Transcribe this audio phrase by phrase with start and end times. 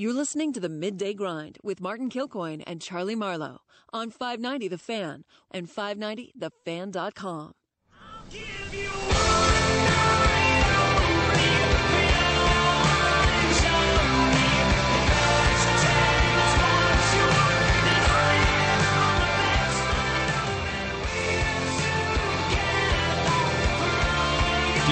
[0.00, 3.60] You're listening to the Midday Grind with Martin Kilcoyne and Charlie Marlowe
[3.92, 7.52] on 590 The Fan and 590thefan.com.
[8.30, 8.44] Do you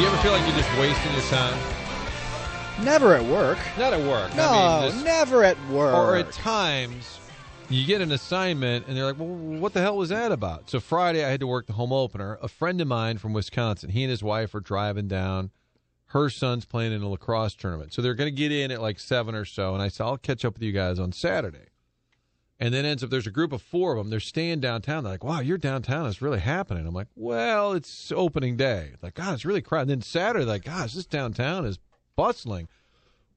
[0.06, 1.77] ever feel like you're just wasting your time?
[2.84, 3.58] Never at work.
[3.76, 4.34] Not at work.
[4.36, 5.94] No, I mean, just, never at work.
[5.94, 7.18] or at times
[7.68, 10.78] you get an assignment and they're like, "Well, what the hell was that about?" So
[10.80, 12.38] Friday I had to work the home opener.
[12.40, 15.50] A friend of mine from Wisconsin, he and his wife are driving down.
[16.12, 18.98] Her son's playing in a lacrosse tournament, so they're going to get in at like
[19.00, 19.74] seven or so.
[19.74, 21.66] And I said, "I'll catch up with you guys on Saturday."
[22.60, 24.10] And then ends up there's a group of four of them.
[24.10, 25.02] They're staying downtown.
[25.04, 26.06] They're like, "Wow, you're downtown.
[26.06, 29.90] It's really happening." I'm like, "Well, it's opening day." Like, God, it's really crowded.
[29.90, 31.78] And then Saturday, like, gosh, this downtown is
[32.18, 32.66] bustling.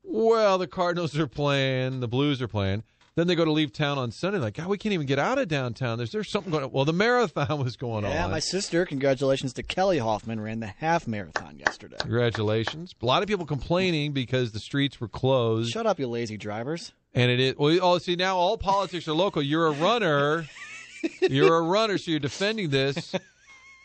[0.03, 2.83] Well, the Cardinals are playing, the Blues are playing.
[3.15, 4.39] Then they go to leave town on Sunday.
[4.39, 5.97] Like, God, we can't even get out of downtown.
[5.97, 6.71] There's there's something going on.
[6.71, 8.15] Well, the marathon was going yeah, on.
[8.15, 11.97] Yeah, my sister, congratulations to Kelly Hoffman, ran the half marathon yesterday.
[11.99, 12.95] Congratulations.
[12.99, 15.71] A lot of people complaining because the streets were closed.
[15.71, 16.93] Shut up, you lazy drivers.
[17.13, 17.55] And it is.
[17.57, 19.43] Well, oh, see, now all politics are local.
[19.43, 20.47] You're a runner.
[21.21, 23.15] You're a runner, so you're defending this.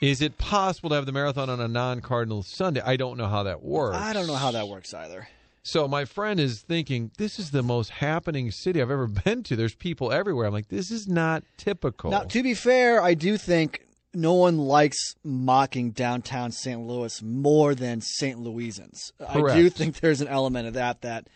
[0.00, 2.82] Is it possible to have the marathon on a non-Cardinal Sunday?
[2.84, 3.96] I don't know how that works.
[3.96, 5.28] I don't know how that works either.
[5.62, 9.56] So my friend is thinking, this is the most happening city I've ever been to.
[9.56, 10.46] There's people everywhere.
[10.46, 12.10] I'm like, this is not typical.
[12.10, 16.80] Now, to be fair, I do think no one likes mocking downtown St.
[16.80, 18.38] Louis more than St.
[18.38, 19.12] Louisans.
[19.18, 19.56] Correct.
[19.56, 21.28] I do think there's an element of that that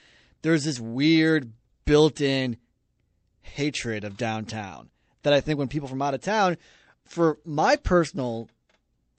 [0.42, 1.52] there's this weird
[1.84, 2.56] built-in
[3.42, 4.90] hatred of downtown
[5.22, 6.56] that I think when people from out of town,
[7.10, 8.48] for my personal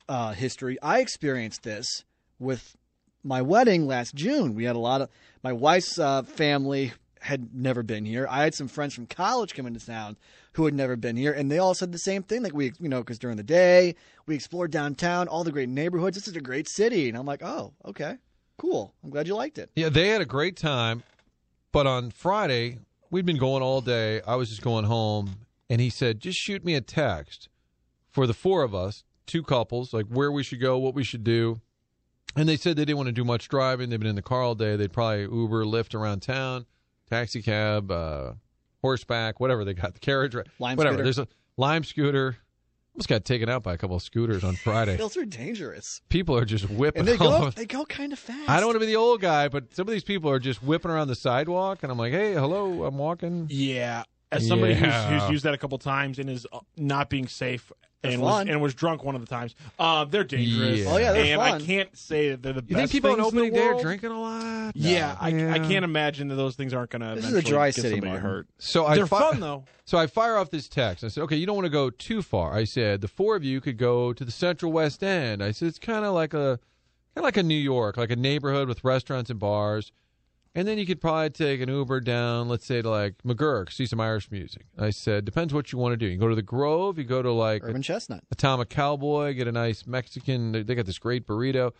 [0.07, 2.05] uh, history, I experienced this
[2.39, 2.75] with
[3.21, 4.55] my wedding last June.
[4.55, 5.09] We had a lot of
[5.43, 8.25] my wife's uh, family had never been here.
[8.29, 10.17] I had some friends from college come into town
[10.53, 12.41] who had never been here, and they all said the same thing.
[12.41, 16.15] Like we, you know, because during the day we explored downtown, all the great neighborhoods.
[16.15, 18.15] This is a great city, and I'm like, oh, okay,
[18.57, 18.93] cool.
[19.03, 19.69] I'm glad you liked it.
[19.75, 21.03] Yeah, they had a great time,
[21.73, 22.79] but on Friday
[23.11, 24.21] we'd been going all day.
[24.25, 25.35] I was just going home,
[25.69, 27.49] and he said, "Just shoot me a text
[28.11, 31.23] for the four of us, two couples, like where we should go, what we should
[31.23, 31.61] do."
[32.35, 33.89] And they said they didn't want to do much driving.
[33.89, 34.75] They've been in the car all day.
[34.77, 36.65] They'd probably Uber, Lyft around town,
[37.09, 38.33] taxi cab, uh,
[38.81, 40.95] horseback, whatever they got, the carriage, ride, Lime whatever.
[40.95, 41.03] scooter.
[41.03, 41.27] There's a
[41.57, 42.37] lime scooter.
[42.93, 44.97] Almost got taken out by a couple of scooters on Friday.
[44.97, 46.99] Those are dangerous, People are just whipping.
[47.01, 48.49] and they go they go kind of fast.
[48.49, 50.61] I don't want to be the old guy, but some of these people are just
[50.61, 55.09] whipping around the sidewalk, and I'm like, "Hey, hello, I'm walking." Yeah, as somebody Yeah.
[55.09, 57.71] who's, who's used that a couple times and is uh, not being safe
[58.03, 60.79] and was, and was drunk one of the times, uh, they're dangerous.
[60.79, 60.85] Yeah.
[60.89, 61.61] Oh, yeah, they're and fun.
[61.61, 63.67] I can't say that they're the You best think people on in the opening day
[63.67, 64.75] are drinking a lot?
[64.75, 65.53] Yeah, I, Yeah.
[65.53, 67.13] I can't imagine that those things aren't going to.
[67.21, 68.25] This is a dry get city, somebody Martin.
[68.27, 68.47] hurt.
[68.57, 69.65] So I They're fi- fun though.
[69.85, 71.03] So I fire off this text.
[71.03, 73.43] I said, "Okay, you don't want to go too far." I said, "The four of
[73.43, 76.57] you could go to the Central West End." I said, "It's kind of like a,
[77.13, 79.91] kind of like a New York, like a neighborhood with restaurants and bars."
[80.53, 83.85] And then you could probably take an Uber down, let's say to like McGurk, see
[83.85, 84.65] some Irish music.
[84.77, 86.07] I said, depends what you want to do.
[86.07, 88.23] You go to the Grove, you go to like Urban Chestnut.
[88.31, 90.51] Atomic Cowboy, get a nice Mexican.
[90.51, 91.71] They got this great burrito.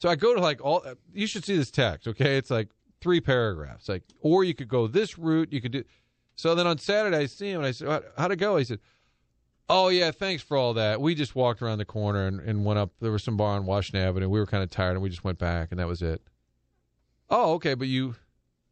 [0.00, 0.84] So I go to like all.
[1.14, 2.06] You should see this text.
[2.06, 2.68] Okay, it's like
[3.00, 3.88] three paragraphs.
[3.88, 5.50] Like, or you could go this route.
[5.52, 5.84] You could do.
[6.36, 8.64] So then on Saturday I see him and I said, "How- "How'd it go?" He
[8.64, 8.78] said,
[9.70, 11.00] "Oh yeah, thanks for all that.
[11.00, 12.90] We just walked around the corner and, and went up.
[13.00, 14.28] There was some bar on Washington Avenue.
[14.28, 16.20] We were kind of tired and we just went back and that was it."
[17.30, 18.14] Oh, okay, but you,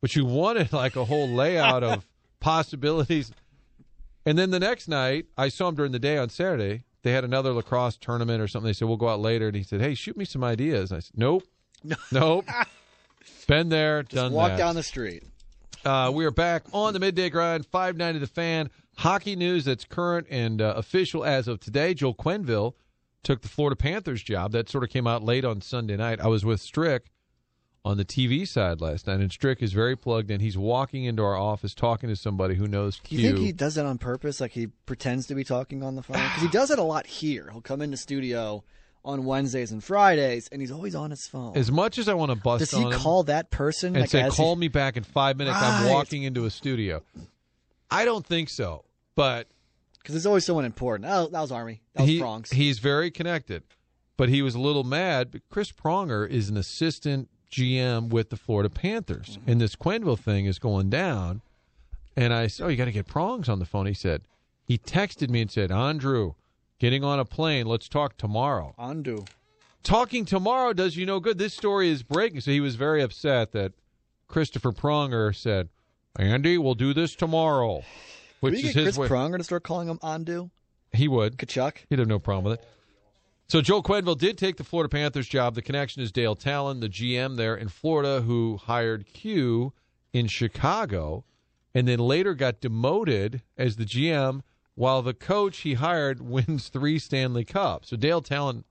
[0.00, 2.06] but you wanted like a whole layout of
[2.40, 3.32] possibilities.
[4.24, 6.84] And then the next night, I saw him during the day on Saturday.
[7.02, 8.66] They had another lacrosse tournament or something.
[8.66, 9.46] They said, We'll go out later.
[9.46, 10.90] And he said, Hey, shoot me some ideas.
[10.90, 11.44] And I said, Nope.
[12.10, 12.46] Nope.
[13.46, 14.58] Been there, Just done walk that.
[14.58, 15.22] down the street.
[15.84, 18.70] Uh, we are back on the midday grind, 590 the fan.
[18.96, 21.94] Hockey news that's current and uh, official as of today.
[21.94, 22.72] Joel Quenneville
[23.22, 24.50] took the Florida Panthers job.
[24.50, 26.18] That sort of came out late on Sunday night.
[26.20, 27.04] I was with Strick
[27.86, 30.40] on the TV side last night, and Strick is very plugged in.
[30.40, 33.78] He's walking into our office talking to somebody who knows Do you think he does
[33.78, 34.40] it on purpose?
[34.40, 36.16] Like he pretends to be talking on the phone?
[36.16, 37.48] Because he does it a lot here.
[37.52, 38.64] He'll come into studio
[39.04, 41.56] on Wednesdays and Fridays, and he's always on his phone.
[41.56, 44.22] As much as I want to bust Does he call that person and like, say,
[44.22, 47.04] as he- "Call me back in five minutes," I'm walking into a studio.
[47.88, 48.84] I don't think so,
[49.14, 49.46] but
[49.98, 51.08] Because there's always someone important.
[51.08, 51.82] Oh, that was Army.
[51.94, 52.50] That was he, Bronx.
[52.50, 53.62] he's very connected.
[54.16, 55.30] But he was a little mad.
[55.30, 59.50] But Chris Pronger is an assistant GM with the Florida Panthers, Mm-hmm.
[59.50, 61.40] and this Quenneville thing is going down.
[62.16, 64.22] And I said, "Oh, you got to get Prongs on the phone." He said,
[64.64, 66.34] he texted me and said, "Andrew,
[66.78, 67.66] getting on a plane.
[67.66, 69.24] Let's talk tomorrow." Undo.
[69.82, 71.38] talking tomorrow does you no good.
[71.38, 72.40] This story is breaking.
[72.40, 73.72] So he was very upset that
[74.28, 75.68] Christopher Pronger said,
[76.18, 77.84] Andy, we'll do this tomorrow,
[78.40, 79.08] which is his Chris way.
[79.08, 80.50] Pronger to start calling him Andu?
[80.92, 81.36] He would.
[81.36, 81.76] Tkachuk?
[81.90, 82.66] He'd have no problem with it.
[83.48, 85.54] So Joel Quenneville did take the Florida Panthers job.
[85.54, 89.72] The connection is Dale Tallon, the GM there in Florida, who hired Q
[90.12, 91.24] in Chicago,
[91.72, 94.40] and then later got demoted as the GM
[94.74, 97.90] while the coach he hired wins three Stanley Cups.
[97.90, 98.64] So Dale Tallon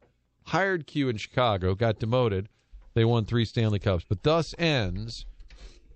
[0.48, 2.50] hired Q in Chicago, got demoted.
[2.96, 4.06] They won three Stanley Cups.
[4.08, 5.26] But thus ends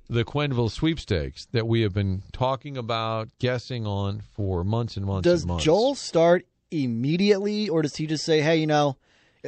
[0.09, 5.25] the Quenneville sweepstakes that we have been talking about, guessing on for months and months
[5.25, 5.65] Does and months.
[5.65, 8.97] Joel start immediately, or does he just say, "Hey, you know,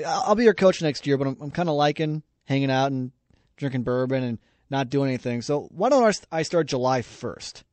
[0.05, 3.11] I'll be your coach next year, but I'm, I'm kind of liking hanging out and
[3.57, 4.39] drinking bourbon and
[4.69, 5.41] not doing anything.
[5.41, 7.63] So why don't I start July 1st?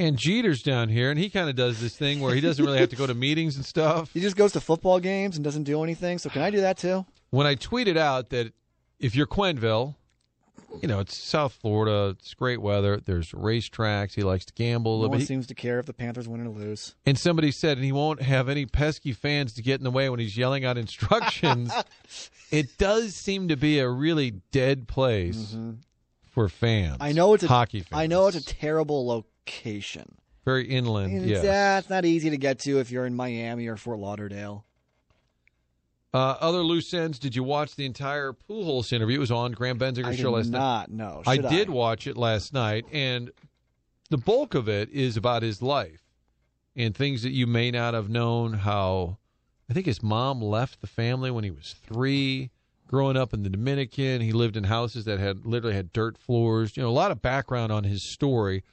[0.00, 2.78] And Jeter's down here, and he kind of does this thing where he doesn't really
[2.78, 4.10] have to go to meetings and stuff.
[4.14, 6.18] He just goes to football games and doesn't do anything.
[6.18, 7.04] So can I do that too?
[7.30, 8.52] When I tweeted out that
[9.00, 9.96] if you're Quenneville,
[10.82, 14.96] you know, it's South Florida, it's great weather, there's racetracks, he likes to gamble a
[14.96, 15.22] No little one bit.
[15.22, 16.94] He- seems to care if the Panthers win or lose.
[17.06, 20.08] and somebody said, and he won't have any pesky fans to get in the way
[20.08, 21.72] when he's yelling out instructions.
[22.50, 25.56] it does seem to be a really dead place
[26.22, 26.94] for fans.
[26.94, 27.02] Mm-hmm.
[27.02, 28.00] I know it's a hockey fans.
[28.00, 30.16] I know it's a terrible location.
[30.44, 31.12] very inland.
[31.12, 31.38] And yes.
[31.38, 34.64] it's, uh, it's not easy to get to if you're in Miami or Fort Lauderdale.
[36.14, 37.18] Uh, other loose ends.
[37.18, 39.16] Did you watch the entire Pujols interview?
[39.16, 40.58] It was on Graham Bensinger's I show last night.
[40.58, 41.22] not know.
[41.26, 43.30] I Should did watch it last night, and
[44.08, 46.02] the bulk of it is about his life
[46.74, 48.54] and things that you may not have known.
[48.54, 49.18] How
[49.68, 52.50] I think his mom left the family when he was three.
[52.86, 56.74] Growing up in the Dominican, he lived in houses that had literally had dirt floors.
[56.74, 58.64] You know, a lot of background on his story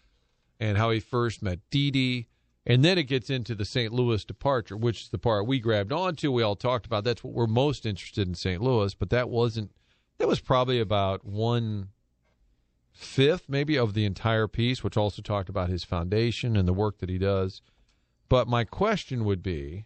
[0.57, 2.27] and how he first met Dee Dee.
[2.65, 3.93] And then it gets into the St.
[3.93, 6.31] Louis departure, which is the part we grabbed onto.
[6.31, 7.03] We all talked about.
[7.03, 8.61] That's what we're most interested in St.
[8.61, 9.71] Louis, but that wasn't.
[10.17, 11.89] That was probably about one
[12.91, 16.99] fifth, maybe, of the entire piece, which also talked about his foundation and the work
[16.99, 17.61] that he does.
[18.29, 19.85] But my question would be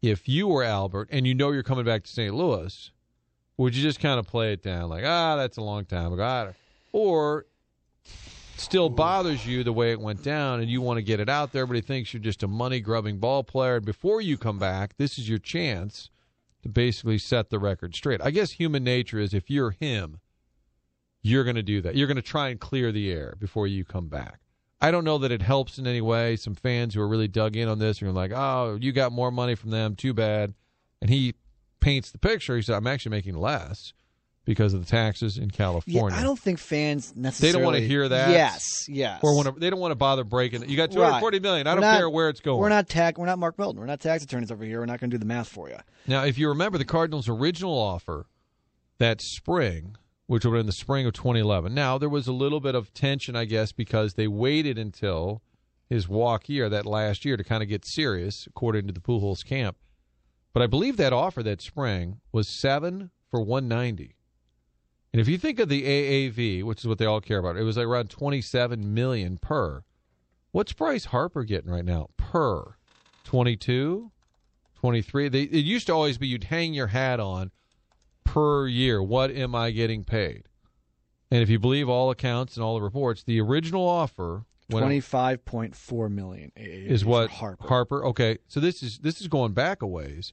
[0.00, 2.34] if you were Albert and you know you're coming back to St.
[2.34, 2.90] Louis,
[3.56, 6.54] would you just kind of play it down like, ah, that's a long time ago?
[6.92, 7.46] Or
[8.56, 11.52] still bothers you the way it went down and you want to get it out
[11.52, 11.62] there.
[11.62, 13.76] Everybody thinks you're just a money grubbing ball player.
[13.76, 16.10] And before you come back, this is your chance
[16.62, 18.20] to basically set the record straight.
[18.22, 20.20] I guess human nature is if you're him,
[21.22, 21.96] you're going to do that.
[21.96, 24.40] You're going to try and clear the air before you come back.
[24.80, 26.36] I don't know that it helps in any way.
[26.36, 29.30] Some fans who are really dug in on this are like, oh, you got more
[29.30, 29.96] money from them.
[29.96, 30.52] Too bad.
[31.00, 31.34] And he
[31.80, 32.56] paints the picture.
[32.56, 33.94] He said, I'm actually making less
[34.44, 36.18] because of the taxes in Yeah, California.
[36.18, 37.52] I don't think fans necessarily.
[37.52, 38.30] They don't wanna hear that?
[38.30, 39.20] Yes, yes.
[39.22, 40.62] or want to, they don't want to bother breaking.
[40.62, 40.68] It.
[40.68, 41.66] You got two hundred forty million.
[41.66, 42.60] I We're don't not- care where it's going.
[42.60, 43.18] We're not tax.
[43.18, 43.80] We're not Mark Milton.
[43.80, 44.80] We're not tax attorneys over here.
[44.80, 45.76] We're not going to do the math for you.
[46.06, 48.26] Now, if you remember the Cardinals' original offer
[48.98, 49.96] that spring,
[50.26, 51.74] which would in the spring of 2011.
[51.74, 55.42] Now there was a little bit of tension, I guess, because they waited until
[55.88, 59.44] his walk year that last year to kind of get serious, according to the Pujols
[59.44, 59.76] camp.
[60.52, 64.14] But I believe that offer that spring was seven for 190.
[65.14, 67.62] And if you think of the AAV, which is what they all care about, it
[67.62, 69.84] was like around 27 million per.
[70.50, 72.74] What's Bryce Harper getting right now per?
[73.22, 74.10] 22,
[74.74, 75.28] 23.
[75.28, 77.52] They, it used to always be you'd hang your hat on
[78.24, 79.00] per year.
[79.00, 80.48] What am I getting paid?
[81.30, 85.44] And if you believe all accounts and all the reports, the original offer Twenty five
[85.44, 88.04] point four million AAV is what Harper.
[88.06, 90.32] Okay, so this is this is going back a ways,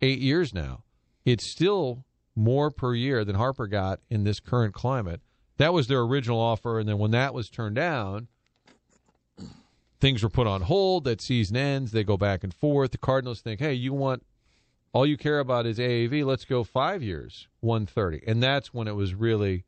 [0.00, 0.84] eight years now.
[1.24, 5.20] It's still more per year than Harper got in this current climate.
[5.58, 8.28] That was their original offer, and then when that was turned down,
[10.00, 11.04] things were put on hold.
[11.04, 11.92] That season ends.
[11.92, 12.92] They go back and forth.
[12.92, 14.24] The Cardinals think, "Hey, you want
[14.92, 16.24] all you care about is AAV.
[16.24, 19.64] Let's go five years, one thirty, and that's when it was really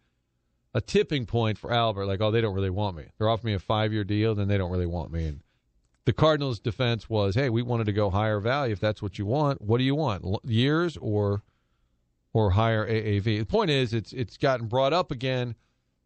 [0.74, 2.06] a tipping point for Albert.
[2.06, 3.04] Like, oh, they don't really want me.
[3.18, 5.26] They're offering me a five year deal, then they don't really want me.
[5.26, 5.40] And
[6.04, 8.72] the Cardinals' defense was, hey, we wanted to go higher value.
[8.72, 10.24] If that's what you want, what do you want?
[10.24, 11.42] L- years or
[12.32, 13.24] or higher AAV?
[13.40, 15.54] The point is, it's it's gotten brought up again.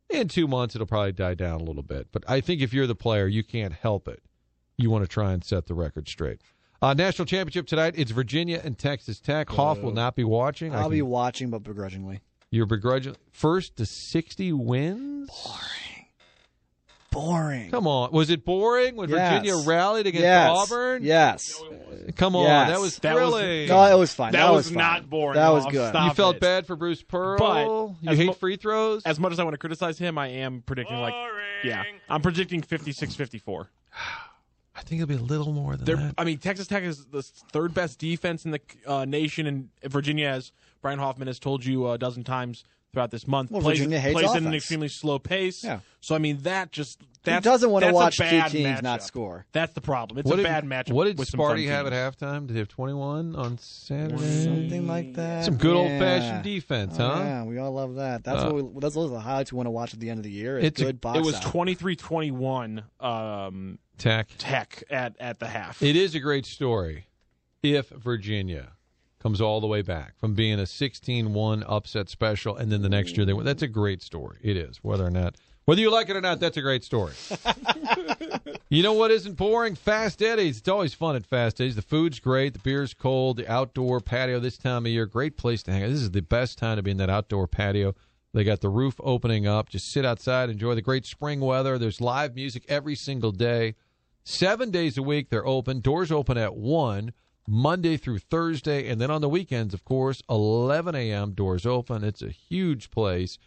[0.08, 2.08] In two months, it'll probably die down a little bit.
[2.12, 4.22] But I think if you're the player, you can't help it.
[4.78, 6.40] You want to try and set the record straight.
[6.80, 7.94] Uh, national championship tonight.
[7.96, 9.48] It's Virginia and Texas Tech.
[9.50, 10.72] Hoff will not be watching.
[10.74, 12.20] I I'll can- be watching, but begrudgingly.
[12.50, 15.28] You're begrudging first to sixty wins.
[15.28, 16.06] Boring.
[17.10, 17.70] Boring.
[17.70, 19.42] Come on, was it boring when Yes.
[19.42, 20.50] Virginia rallied against yes.
[20.50, 21.02] Auburn?
[21.02, 21.62] Yes.
[22.16, 22.68] Come on, Yes.
[22.70, 23.68] that was That was- thrilling.
[23.68, 24.32] No, it was fine.
[24.32, 24.78] That That, was fine.
[24.78, 25.72] not boring, That was Hoff.
[25.72, 25.88] good.
[25.90, 26.08] Stop.
[26.08, 26.40] you felt it.
[26.40, 27.38] bad for Bruce Pearl.
[27.38, 29.02] But you hate mo- free throws.
[29.04, 31.14] As much as I want to criticize him, I am predicting like
[31.64, 33.68] yeah, I'm predicting 56-54.
[34.78, 36.14] I think it'll be a little more than They're, that.
[36.18, 40.28] I mean, Texas Tech is the third best defense in the uh, nation, and Virginia,
[40.28, 42.62] as Brian Hoffman has told you a dozen times,
[42.96, 43.50] throughout this month.
[43.50, 45.62] Well, plays Virginia hates plays at an extremely slow pace.
[45.62, 45.80] Yeah.
[46.00, 49.02] So I mean that just Who that's, doesn't want to watch two bad teams not
[49.02, 49.44] score?
[49.52, 50.18] That's the problem.
[50.18, 50.92] It's what a did, bad matchup.
[50.94, 52.46] What did with some fun Sparty have at halftime?
[52.46, 54.44] Did they have 21 on Saturday?
[54.44, 55.44] Something like that.
[55.44, 55.78] Some good Yeah.
[55.82, 57.20] old fashioned defense, Oh, huh?
[57.20, 58.24] Yeah, we all love that.
[58.24, 60.08] That's Uh, what we, that's those are the highlights we want to watch at the
[60.08, 60.56] end of the year.
[60.56, 61.42] It's It's a- good box It was out.
[61.42, 64.28] 23-21 um, Tech.
[64.38, 65.82] Tech at at the half.
[65.82, 67.08] It is a great story
[67.62, 68.72] if Virginia
[69.26, 73.16] comes all the way back from being a 16-1 upset special and then the next
[73.16, 73.44] year they win.
[73.44, 74.38] That's a great story.
[74.40, 74.76] It is.
[74.84, 77.14] Whether or not whether you like it or not, that's a great story.
[78.68, 79.74] you know what isn't boring?
[79.74, 80.58] Fast Eddie's.
[80.58, 81.74] It's always fun at Fast Eddie's.
[81.74, 85.64] The food's great, the beer's cold, the outdoor patio this time of year, great place
[85.64, 85.88] to hang out.
[85.90, 87.96] This is the best time to be in that outdoor patio.
[88.32, 89.68] They got the roof opening up.
[89.68, 91.78] Just sit outside, enjoy the great spring weather.
[91.78, 93.74] There's live music every single day.
[94.22, 95.80] Seven days a week, they're open.
[95.80, 97.12] Doors open at 1,
[97.46, 98.88] Monday through Thursday.
[98.88, 102.04] And then on the weekends, of course, 11 a.m., doors open.
[102.04, 103.38] It's a huge place.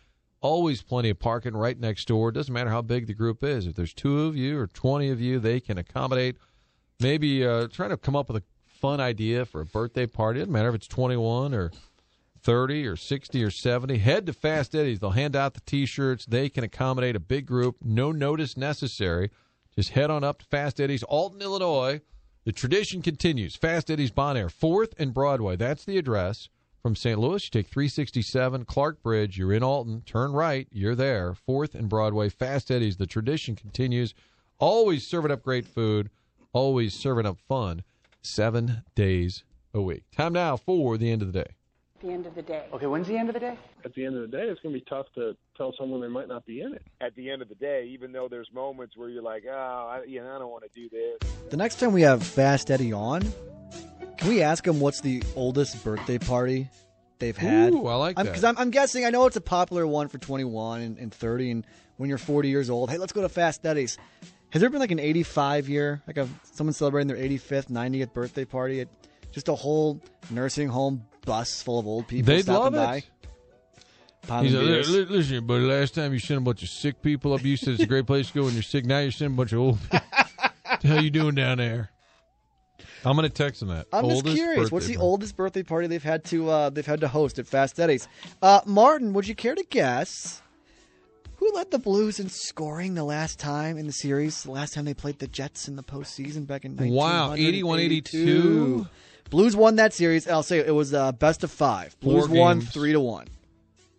[0.42, 2.32] Always plenty of parking right next door.
[2.32, 3.68] Doesn't matter how big the group is.
[3.68, 6.38] If there's two of you or 20 of you, they can accommodate.
[7.00, 10.40] Maybe uh, try to come up with a fun idea for a birthday party.
[10.40, 11.72] Doesn't matter if it's 21 or
[12.42, 13.98] 30 or 60 or 70.
[13.98, 15.00] Head to Fast Eddie's.
[15.00, 16.26] They'll hand out the t shirts.
[16.26, 17.78] They can accommodate a big group.
[17.84, 19.32] No notice necessary.
[19.76, 22.02] Just head on up to Fast Eddie's, Alton, Illinois.
[22.46, 23.56] The tradition continues.
[23.56, 25.56] Fast Eddie's Bon Air, 4th and Broadway.
[25.56, 26.50] That's the address.
[26.82, 27.20] From St.
[27.20, 29.38] Louis, you take 367 Clark Bridge.
[29.38, 30.02] You're in Alton.
[30.06, 30.66] Turn right.
[30.72, 31.36] You're there.
[31.48, 32.30] 4th and Broadway.
[32.30, 32.96] Fast Eddie's.
[32.96, 34.14] The tradition continues.
[34.60, 36.10] Always serving up great food.
[36.54, 37.84] Always serving up fun.
[38.22, 39.44] Seven days
[39.74, 40.04] a week.
[40.16, 41.52] Time now for the end of the day.
[42.02, 42.66] The end of the day.
[42.74, 43.58] Okay, when's the end of the day?
[43.86, 46.08] at the end of the day, it's going to be tough to tell someone they
[46.08, 46.82] might not be in it.
[47.02, 50.04] at the end of the day, even though there's moments where you're like, oh, I,
[50.06, 51.32] you know, I don't want to do this.
[51.50, 53.22] The next time we have Fast Eddie on,
[54.18, 56.70] can we ask him what's the oldest birthday party
[57.20, 57.74] they've had?
[57.74, 58.26] Ooh, I like that.
[58.26, 61.52] Because I'm, I'm, guessing, I know it's a popular one for 21 and, and 30,
[61.52, 63.98] and when you're 40 years old, hey, let's go to Fast Eddie's.
[64.52, 68.46] Has there been like an 85 year, like a someone celebrating their 85th, 90th birthday
[68.46, 68.88] party at
[69.32, 70.02] just a whole
[70.32, 72.96] nursing home bus full of old people They'd stopping love by?
[72.98, 73.04] it.
[74.44, 74.90] He's like, beers.
[74.90, 75.64] "Li- li- listen, buddy.
[75.64, 77.44] Last time you sent a bunch of sick people up.
[77.44, 78.86] You said it's a great place to go when you're sick.
[78.86, 79.80] Now you're sending a bunch of old.
[79.82, 80.00] people.
[80.66, 81.90] what the hell you doing down there?
[83.06, 83.88] I'm gonna text him that.
[83.94, 84.72] I'm just Oldest curious.
[84.72, 85.08] What's birthday the party.
[85.08, 88.08] oldest birthday party they've had to uh, they've had to host at Fast Eddie's?
[88.42, 90.42] Uh, Martin, would you care to guess
[91.38, 94.44] who led the Blues in scoring the last time in the series?
[94.44, 98.88] The last time they played the Jets in the postseason back in Wow, 81-82.
[99.30, 100.28] Blues won that series.
[100.28, 102.00] I'll say it was uh, best of five.
[102.00, 102.72] Blues Four won games.
[102.72, 103.28] three to one.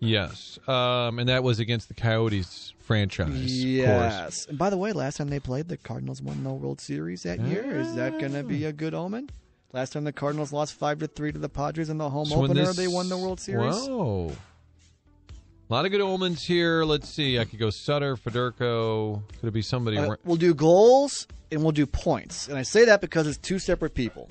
[0.03, 3.29] Yes, um, and that was against the Coyotes franchise.
[3.29, 3.35] Of.
[3.35, 4.47] Yes.
[4.47, 7.39] And by the way, last time they played, the Cardinals won the World Series that
[7.41, 7.79] year.
[7.81, 9.29] Is that going to be a good omen?
[9.73, 12.41] Last time the Cardinals lost five to three to the Padres in the home So
[12.41, 13.75] when opener, this- they won the World Series.
[13.75, 14.33] Whoa.
[15.69, 16.83] A lot of good omens here.
[16.83, 17.39] Let's see.
[17.39, 19.23] I could go Sutter, Federko.
[19.39, 19.99] Could it be somebody?
[19.99, 22.49] Uh, ra- we'll do goals and we'll do points.
[22.49, 24.29] And I say that because it's two separate people.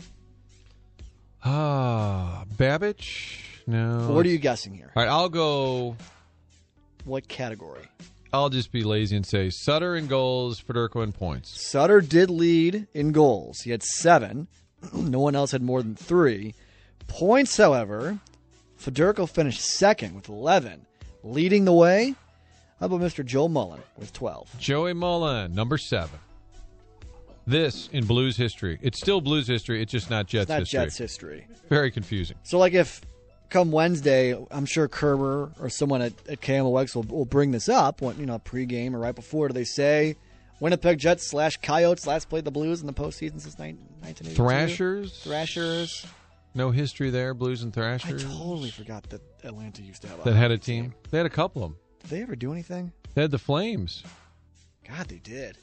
[1.44, 3.42] Ah, Babych.
[3.68, 4.10] No.
[4.12, 4.92] what are you guessing here?
[4.96, 5.96] All right, I'll go.
[7.06, 7.84] What category?
[8.34, 11.62] I'll just be lazy and say Sutter in goals, Federko in points.
[11.70, 13.60] Sutter did lead in goals.
[13.62, 14.48] He had seven.
[14.94, 16.54] no one else had more than three.
[17.08, 18.20] Points, however,
[18.80, 20.86] Federko finished second with 11.
[21.24, 22.16] Leading the way,
[22.80, 23.26] how about Mr.
[23.26, 24.58] Joe Mullen with 12?
[24.60, 26.20] Joey Mullen, number seven.
[27.50, 28.78] This in Blues history.
[28.82, 29.82] It's still Blues history.
[29.82, 30.80] It's just not Jets It's not history.
[30.80, 31.48] Jets history.
[31.68, 32.38] Very confusing.
[32.44, 33.02] So, like, if
[33.50, 38.02] come Wednesday, I'm sure Kerber or someone at, at KMOX will, will bring this up,
[38.02, 39.48] when, you know, pregame or right before.
[39.48, 40.16] Do they say
[40.60, 44.36] Winnipeg Jets slash Coyotes last played the Blues in the postseason since 19- 1982?
[44.36, 45.20] Thrashers.
[45.24, 46.06] Thrashers.
[46.54, 47.34] No history there.
[47.34, 48.24] Blues and Thrashers.
[48.24, 50.94] I totally forgot that Atlanta used to have a that had a hockey team.
[51.10, 51.80] They had a couple of them.
[52.02, 52.92] Did they ever do anything?
[53.16, 54.04] They had the Flames.
[54.88, 55.58] God, they did.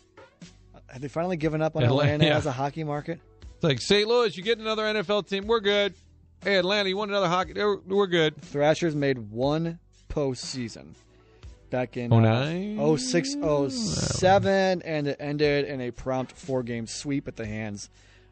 [0.88, 2.36] Have they finally given up on Atla- Atlanta yeah.
[2.36, 3.20] as a hockey market?
[3.56, 4.06] It's like St.
[4.06, 5.46] Louis, you get another NFL team.
[5.46, 5.94] We're good.
[6.42, 7.54] Hey, Atlanta, you want another hockey?
[7.54, 8.40] We're, good.
[8.40, 9.78] Thrashers made one
[10.08, 10.94] postseason
[11.70, 13.36] back in Oh, uh, 06
[13.68, 17.90] 07, and it ended in a prompt four game sweep at the hands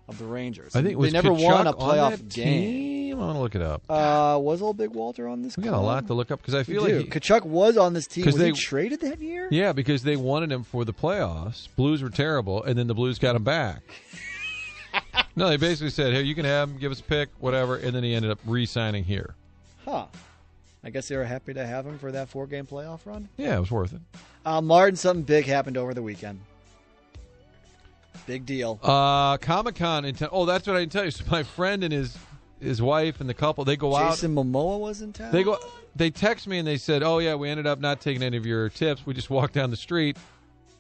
[0.09, 0.77] of the Rangers.
[0.77, 2.94] I think they was never Tkachuk won a playoff game.
[3.15, 3.23] Team?
[3.23, 3.83] I want to look it up.
[3.89, 5.57] Uh, was old Big Walter on this?
[5.57, 7.95] we got a lot to look up because I feel like he- Tkachuk was on
[7.95, 8.25] this team.
[8.27, 9.49] Was he they- traded that year?
[9.51, 11.69] yeah, because they wanted him for the playoffs.
[11.77, 13.83] Blues were terrible, and then the Blues got him back.
[15.37, 17.95] no, they basically said, "Hey, you can have him, give us a pick, whatever," and
[17.95, 19.35] then he ended up re-signing here.
[19.85, 20.07] Huh.
[20.83, 23.29] I guess they were happy to have him for that four game playoff run.
[23.39, 24.01] Yeah, it was worth it.
[24.45, 26.41] Uh, Martin, something big happened over the weekend.
[28.27, 28.79] Big deal.
[28.83, 30.17] Uh, Comic Con in.
[30.31, 31.11] Oh, that's what I didn't tell you.
[31.11, 32.17] So my friend and his
[32.65, 34.13] his wife and the couple they go out.
[34.13, 35.33] Jason Momoa was in town.
[35.33, 35.59] They go.
[35.97, 38.45] They text me and they said, "Oh yeah, we ended up not taking any of
[38.47, 39.07] your tips.
[39.07, 40.17] We just walked down the street,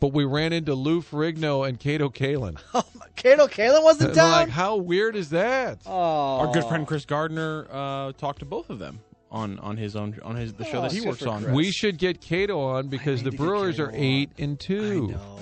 [0.00, 2.58] but we ran into Lou Ferrigno and Kato Kaelin."
[3.16, 4.32] Kato Kaelin was in And I'm town.
[4.32, 5.78] like, how weird is that?
[5.86, 8.98] oh, Our good friend Chris Gardner uh, talked to both of them
[9.30, 11.44] on, on his own on his the show Oh, that he works on.
[11.44, 11.54] Chris.
[11.54, 13.94] we should get Cato on because the Brewers Cato are on.
[13.96, 15.06] eight and I two.
[15.08, 15.38] know.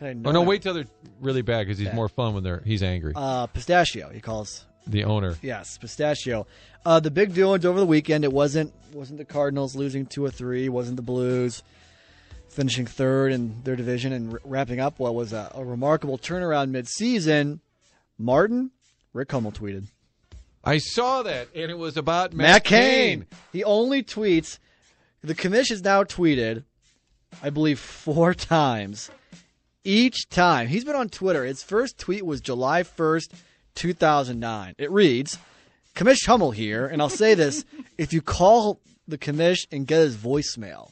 [0.00, 0.84] Had I Oh no, it- wait till they're
[1.20, 1.96] really bad because he's Bad.
[1.96, 3.12] more fun when they're he's angry.
[3.16, 4.10] Uh, pistachio.
[4.10, 5.36] He calls the owner.
[5.42, 6.46] Yes, pistachio.
[6.84, 8.24] Uh, the big doings over the weekend.
[8.24, 10.68] It wasn't wasn't the Cardinals losing two or three.
[10.68, 11.62] Wasn't the Blues
[12.48, 16.70] finishing third in their division and r- wrapping up what was a, a remarkable turnaround
[16.70, 17.60] midseason.
[18.18, 18.70] Martin
[19.12, 19.88] Rick Hummel tweeted.
[20.64, 23.26] I saw that, and it was about Matt, Matt Cain.
[23.52, 24.58] He only tweets.
[25.22, 26.64] The commission has now tweeted,
[27.42, 29.10] I believe, four times.
[29.84, 31.44] Each time he's been on Twitter.
[31.44, 33.32] His first tweet was July first,
[33.76, 34.74] two thousand nine.
[34.78, 35.38] It reads,
[35.94, 37.64] "Commish Hummel here," and I'll say this:
[37.98, 40.90] if you call the commish and get his voicemail,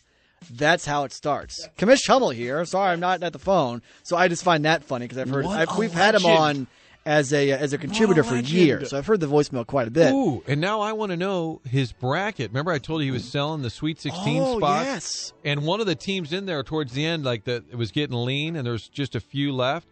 [0.49, 1.69] that's how it starts.
[1.77, 2.65] Commish Hummel here.
[2.65, 5.47] Sorry, I'm not at the phone, so I just find that funny because I've heard
[5.47, 6.69] I've, we've had him on
[7.07, 9.91] as a uh, as a contributor for years, so I've heard the voicemail quite a
[9.91, 10.13] bit.
[10.13, 12.51] Ooh, and now I want to know his bracket.
[12.51, 14.85] Remember, I told you he was selling the Sweet Sixteen oh spots.
[14.85, 15.33] yes.
[15.45, 18.17] And one of the teams in there towards the end, like that, it was getting
[18.17, 19.89] lean, and there's just a few left.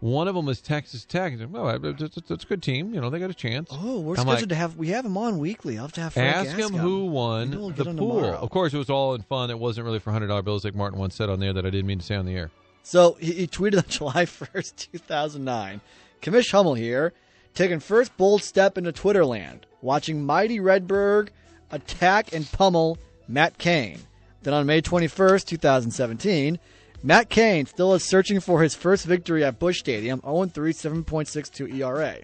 [0.00, 1.34] One of them was Texas Tech.
[1.50, 2.94] Well, that's, that's a good team.
[2.94, 3.68] You know, they got a chance.
[3.70, 5.76] Oh, we're I'm scheduled like, to have we have him on weekly.
[5.76, 8.16] I'll have to have Frank ask him who won we'll the him pool.
[8.20, 8.38] tomorrow.
[8.38, 9.50] Of course, it was all in fun.
[9.50, 11.70] It wasn't really for hundred dollar bills, like Martin once said on there that I
[11.70, 12.50] didn't mean to say on the air.
[12.82, 15.82] So he, he tweeted on July first, two thousand nine.
[16.22, 17.12] Commish Hummel here,
[17.54, 21.28] taking first bold step into Twitter land, watching Mighty Redberg
[21.70, 22.96] attack and pummel
[23.28, 23.98] Matt Cain.
[24.42, 26.58] Then on May twenty first, two thousand seventeen.
[27.02, 32.16] Matt Cain still is searching for his first victory at Busch Stadium, 0-3, 7.62 ERA.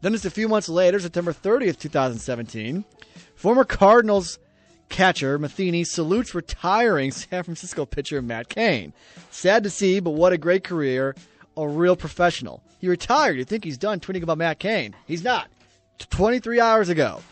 [0.00, 2.84] Then just a few months later, September 30th, 2017,
[3.34, 4.38] former Cardinals
[4.88, 8.94] catcher Matheny salutes retiring San Francisco pitcher Matt Cain.
[9.30, 11.14] Sad to see, but what a great career.
[11.56, 12.62] A real professional.
[12.80, 13.36] He retired.
[13.36, 14.94] You think he's done tweeting about Matt Cain.
[15.06, 15.48] He's not.
[15.98, 17.22] 23 hours ago.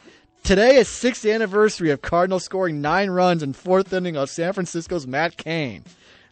[0.44, 5.06] Today is sixth anniversary of Cardinals scoring nine runs in fourth inning of San Francisco's
[5.06, 5.84] Matt Cain.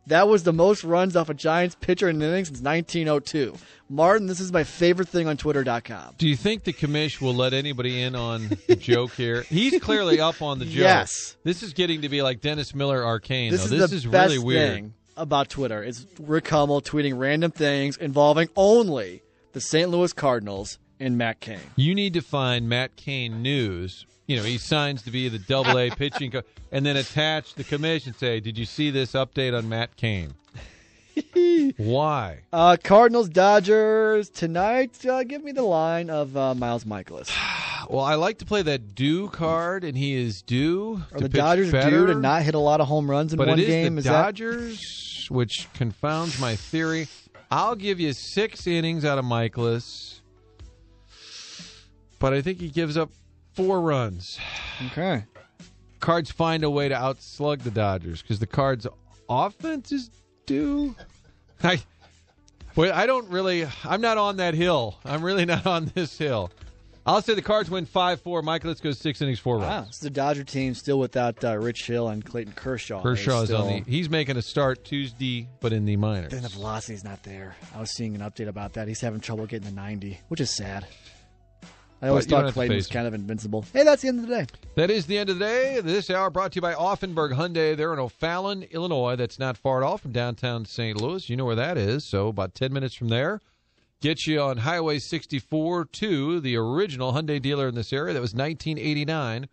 [0.06, 3.54] That was the most runs off a Giants pitcher in an inning since 1902.
[3.88, 6.14] Martin, this is my favorite thing on Twitter.com.
[6.18, 9.42] Do you think the commish will let anybody in on the joke here?
[9.42, 10.74] He's clearly up on the joke.
[10.74, 11.36] Yes.
[11.44, 13.50] This is getting to be like Dennis Miller arcane.
[13.52, 13.74] This though.
[13.76, 14.72] is this the is best really weird.
[14.74, 15.82] thing about Twitter.
[15.82, 19.90] It's Rick Hummel tweeting random things involving only the St.
[19.90, 21.58] Louis Cardinals and Matt Cain.
[21.76, 24.06] You need to find Matt Cain news.
[24.26, 27.64] You know, he signs to be the double A pitching coach, and then attach the
[27.64, 28.14] commission.
[28.14, 30.34] Say, did you see this update on Matt Cain?
[31.76, 32.40] Why?
[32.52, 35.04] Uh, Cardinals Dodgers tonight.
[35.04, 37.30] Uh, give me the line of uh, Miles Mikolas.
[37.88, 41.02] Well, I like to play that due card, and he is due.
[41.12, 43.48] Are the Dodgers better, due to not hit a lot of home runs in But
[43.48, 43.94] one it is game?
[43.94, 47.08] the is that Dodgers, which confounds my theory.
[47.50, 50.19] I'll give you six innings out of Mikolas,
[52.20, 53.10] but I think he gives up
[53.54, 54.38] four runs.
[54.86, 55.24] okay?
[55.98, 58.86] Cards find a way to outslug the Dodgers because the Cards'
[59.28, 60.10] offense is
[60.46, 60.94] due.
[61.62, 61.82] I,
[62.76, 63.66] well, I don't really.
[63.84, 64.98] I'm not on that hill.
[65.04, 66.52] I'm really not on this hill.
[67.04, 68.40] I'll say the Cards win five four.
[68.42, 69.66] Mike, let's go six innings, four runs.
[69.68, 73.02] Wow, it's the Dodger team still without uh, Rich Hill and Clayton Kershaw.
[73.02, 73.90] Kershaw is on the.
[73.90, 76.30] He's making a start Tuesday, but in the minors.
[76.30, 77.56] Then the velocity's not there.
[77.74, 78.86] I was seeing an update about that.
[78.88, 80.86] He's having trouble getting the 90, which is sad.
[82.02, 83.64] I always But thought Clayton was kind of invincible.
[83.72, 84.46] Hey, that's the end of the day.
[84.74, 85.80] That is the end of the day.
[85.80, 87.76] This hour brought to you by Auffenberg Hyundai.
[87.76, 89.16] They're in O'Fallon, Illinois.
[89.16, 90.98] That's not far at all from downtown St.
[90.98, 91.28] Louis.
[91.28, 92.04] You know where that is.
[92.04, 93.40] So about 10 minutes from there.
[94.00, 98.14] Get you on Highway 64 to the original Hyundai dealer in this area.
[98.14, 99.46] That was 1989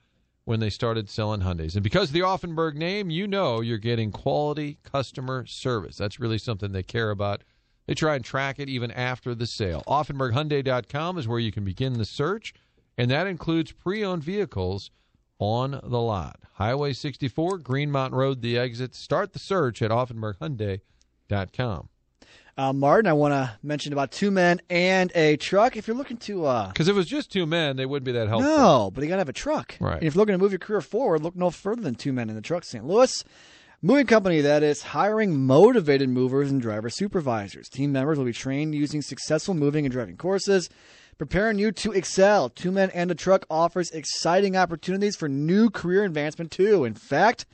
[0.45, 1.73] when they started selling Hyundais.
[1.73, 5.97] And because of the Auffenberg name, you know you're getting quality customer service.
[5.97, 7.41] That's really something they care about.
[7.87, 9.81] They try and track it even after the sale.
[9.87, 12.53] AuffenbergHyundai.com is where you can begin the search,
[12.97, 14.91] and that includes pre-owned vehicles
[15.39, 16.39] on the lot.
[16.55, 18.93] Highway 64, Green Mountain Road, the exit.
[18.93, 21.89] Start the search at AuffenbergHyundai.com.
[22.59, 25.77] Uh, Martin, I want to mention about two men and a truck.
[25.77, 28.13] If you're looking to, uh, Because if it was just two men, they wouldn't be
[28.13, 28.49] that helpful.
[28.51, 29.75] no, but you got to have a truck.
[29.79, 29.93] Right.
[29.99, 32.29] And if you're looking to move your career forward, look no further than two men
[32.29, 32.63] in the truck.
[32.63, 32.83] St.
[32.83, 33.23] Louis
[33.81, 37.69] moving company that is hiring motivated movers and driver supervisors.
[37.69, 40.69] Team members will be trained using successful moving and driving courses,
[41.17, 42.49] preparing you to excel.
[42.49, 46.85] Two men and a truck offers exciting opportunities for new career advancement too.
[46.85, 47.45] In fact.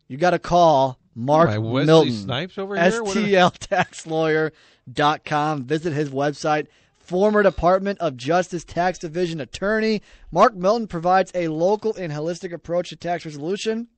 [0.09, 3.03] You got to call Mark I Wesley Milton, Snipes over here?
[3.03, 5.65] STLTaxLawyer.com.
[5.65, 6.69] Visit his website.
[6.99, 10.01] Former Department of Justice Tax Division attorney
[10.33, 13.89] Mark Milton provides a local and holistic approach to tax resolution.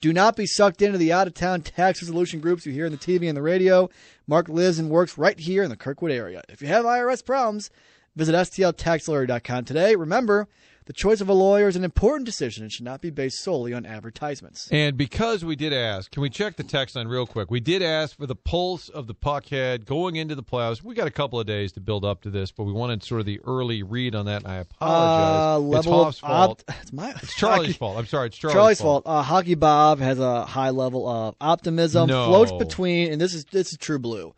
[0.00, 2.92] Do not be sucked into the out of town tax resolution groups you hear on
[2.92, 3.90] the TV and the radio.
[4.26, 6.42] Mark lives and works right here in the Kirkwood area.
[6.48, 7.70] If you have IRS problems,
[8.16, 9.94] visit STLTaxLawyer.com today.
[9.96, 10.48] Remember,
[10.86, 13.72] the choice of a lawyer is an important decision and should not be based solely
[13.72, 14.68] on advertisements.
[14.72, 17.48] And because we did ask, can we check the text line real quick?
[17.50, 20.82] We did ask for the pulse of the puckhead going into the playoffs.
[20.82, 23.20] We got a couple of days to build up to this, but we wanted sort
[23.20, 25.78] of the early read on that, and I Uh, apologize.
[25.78, 26.64] it's level Hoff's of fault.
[26.82, 27.98] it's my It's Charlie's hockey- fault.
[27.98, 29.02] I'm sorry, it's Charlie's, Charlie's, fault.
[29.06, 32.08] Uh, Hockey Bob has a high level of optimism.
[32.08, 32.26] No.
[32.26, 34.34] Floats between, and this is this is true blue.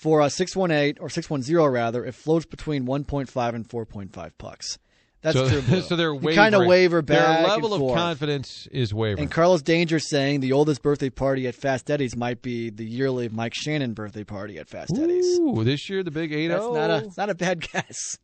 [0.00, 3.28] For a six one eight or six one zero rather, it floats between one point
[3.28, 4.78] five and four point five pucks.
[5.22, 5.80] That's so, true blue.
[5.88, 6.68] so they're You kind of wavering.
[6.68, 7.38] waver back.
[7.38, 9.24] Their level and of confidence is wavering.
[9.24, 13.28] And Carlos Danger saying the oldest birthday party at Fast Eddie's might be the yearly
[13.28, 15.26] Mike Shannon birthday party at Fast Eddie's.
[15.40, 18.18] Ooh, this year the big 8 That's not a not a bad guess.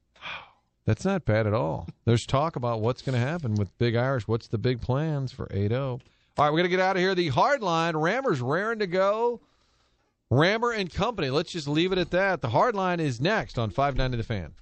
[0.86, 1.88] That's not bad at all.
[2.04, 4.28] There's talk about what's going to happen with Big Irish.
[4.28, 5.98] What's the big plans for 8 0?
[6.36, 7.14] All right, we're going to get out of here.
[7.14, 9.40] The hard line, Rammer's raring to go.
[10.30, 11.30] Rammer and Company.
[11.30, 12.40] Let's just leave it at that.
[12.40, 14.54] The hard line is next on 590 The Fan.